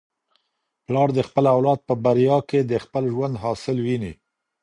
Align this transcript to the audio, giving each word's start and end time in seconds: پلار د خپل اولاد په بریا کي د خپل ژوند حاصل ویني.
پلار 0.85 1.09
د 1.17 1.19
خپل 1.27 1.45
اولاد 1.55 1.79
په 1.87 1.93
بریا 2.05 2.37
کي 2.49 2.59
د 2.63 2.73
خپل 2.83 3.03
ژوند 3.13 3.35
حاصل 3.43 3.77
ویني. 3.85 4.13